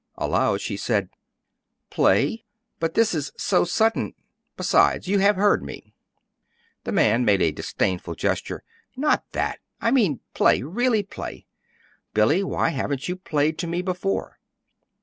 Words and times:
Aloud 0.17 0.61
she 0.61 0.77
said: 0.77 1.09
"Play? 1.91 2.43
But 2.79 2.95
this 2.95 3.13
is 3.13 3.31
'so 3.37 3.63
sudden'! 3.65 4.15
Besides, 4.57 5.07
you 5.07 5.19
have 5.19 5.35
heard 5.35 5.61
me." 5.61 5.93
The 6.85 6.91
man 6.91 7.23
made 7.23 7.43
a 7.43 7.51
disdainful 7.51 8.15
gesture. 8.15 8.63
"Not 8.97 9.23
that. 9.33 9.59
I 9.79 9.91
mean 9.91 10.21
play 10.33 10.63
really 10.63 11.03
play. 11.03 11.45
Billy, 12.15 12.43
why 12.43 12.69
haven't 12.69 13.07
you 13.07 13.15
played 13.15 13.59
to 13.59 13.67
me 13.67 13.83
before?" 13.83 14.39